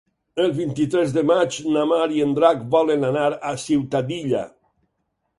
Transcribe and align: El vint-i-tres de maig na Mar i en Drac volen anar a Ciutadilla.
El 0.43 0.53
vint-i-tres 0.59 1.11
de 1.17 1.23
maig 1.31 1.57
na 1.75 1.83
Mar 1.91 2.07
i 2.19 2.23
en 2.25 2.33
Drac 2.39 2.63
volen 2.77 3.05
anar 3.11 3.27
a 3.51 3.53
Ciutadilla. 3.65 4.41